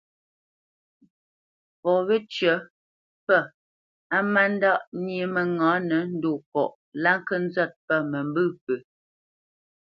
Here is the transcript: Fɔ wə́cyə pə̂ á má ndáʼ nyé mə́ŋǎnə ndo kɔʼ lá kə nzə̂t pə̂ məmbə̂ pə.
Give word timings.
Fɔ 1.79 1.91
wə́cyə 2.07 2.53
pə̂ 3.25 3.39
á 4.15 4.17
má 4.33 4.43
ndáʼ 4.55 4.79
nyé 5.03 5.23
mə́ŋǎnə 5.33 5.97
ndo 6.15 6.31
kɔʼ 6.51 6.69
lá 7.03 7.13
kə 7.27 7.35
nzə̂t 7.45 7.71
pə̂ 7.87 7.97
məmbə̂ 8.11 8.45
pə. 8.65 8.75